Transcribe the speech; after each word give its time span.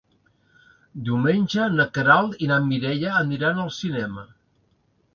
Diumenge 1.09 1.67
na 1.75 1.87
Queralt 1.97 2.41
i 2.47 2.51
na 2.55 2.59
Mireia 2.73 3.15
aniran 3.23 3.65
al 3.69 3.75
cinema. 3.81 4.29